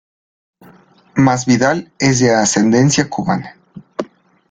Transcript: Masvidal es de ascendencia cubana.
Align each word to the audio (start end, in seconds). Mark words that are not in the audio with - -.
Masvidal 1.15 1.91
es 1.99 2.21
de 2.21 2.33
ascendencia 2.33 3.07
cubana. 3.07 3.55